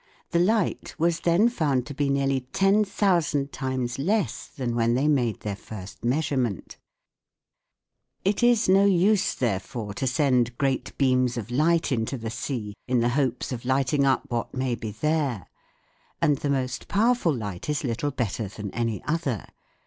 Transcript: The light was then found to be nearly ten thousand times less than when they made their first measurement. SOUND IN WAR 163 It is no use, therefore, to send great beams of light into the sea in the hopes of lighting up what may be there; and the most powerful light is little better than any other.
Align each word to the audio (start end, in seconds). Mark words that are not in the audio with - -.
The 0.31 0.39
light 0.39 0.95
was 0.97 1.19
then 1.19 1.47
found 1.47 1.85
to 1.85 1.93
be 1.93 2.09
nearly 2.09 2.47
ten 2.53 2.83
thousand 2.83 3.51
times 3.51 3.99
less 3.99 4.47
than 4.47 4.73
when 4.75 4.95
they 4.95 5.07
made 5.07 5.41
their 5.41 5.55
first 5.55 6.03
measurement. 6.03 6.77
SOUND 8.25 8.41
IN 8.41 8.47
WAR 8.47 8.49
163 8.49 8.49
It 8.49 8.51
is 8.51 8.67
no 8.67 8.85
use, 9.11 9.35
therefore, 9.35 9.93
to 9.93 10.07
send 10.07 10.57
great 10.57 10.97
beams 10.97 11.37
of 11.37 11.51
light 11.51 11.91
into 11.91 12.17
the 12.17 12.31
sea 12.31 12.73
in 12.87 13.01
the 13.01 13.09
hopes 13.09 13.51
of 13.51 13.63
lighting 13.63 14.03
up 14.03 14.23
what 14.31 14.55
may 14.55 14.73
be 14.73 14.89
there; 14.89 15.45
and 16.19 16.37
the 16.39 16.49
most 16.49 16.87
powerful 16.87 17.35
light 17.35 17.69
is 17.69 17.83
little 17.83 18.09
better 18.09 18.47
than 18.47 18.71
any 18.73 19.03
other. 19.03 19.45